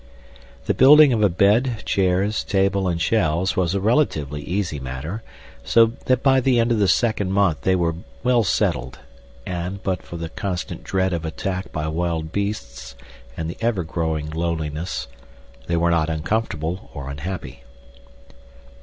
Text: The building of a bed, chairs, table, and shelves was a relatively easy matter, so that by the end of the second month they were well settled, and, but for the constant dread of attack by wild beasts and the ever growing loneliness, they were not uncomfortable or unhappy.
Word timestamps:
The 0.65 0.73
building 0.73 1.13
of 1.13 1.21
a 1.21 1.29
bed, 1.29 1.83
chairs, 1.85 2.43
table, 2.43 2.87
and 2.87 2.99
shelves 2.99 3.55
was 3.55 3.75
a 3.75 3.79
relatively 3.79 4.41
easy 4.41 4.79
matter, 4.79 5.21
so 5.63 5.91
that 6.05 6.23
by 6.23 6.39
the 6.41 6.59
end 6.59 6.71
of 6.71 6.79
the 6.79 6.87
second 6.87 7.31
month 7.31 7.61
they 7.61 7.75
were 7.75 7.93
well 8.23 8.43
settled, 8.43 8.97
and, 9.45 9.79
but 9.83 10.01
for 10.01 10.17
the 10.17 10.29
constant 10.29 10.83
dread 10.83 11.13
of 11.13 11.23
attack 11.23 11.71
by 11.71 11.87
wild 11.87 12.31
beasts 12.31 12.95
and 13.37 13.47
the 13.47 13.57
ever 13.61 13.83
growing 13.83 14.31
loneliness, 14.31 15.05
they 15.67 15.77
were 15.77 15.91
not 15.91 16.09
uncomfortable 16.09 16.89
or 16.95 17.07
unhappy. 17.07 17.63